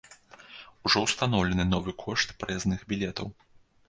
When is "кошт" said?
2.05-2.33